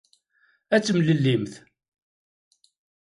Ad 0.75 0.83
temlellimt. 0.83 1.53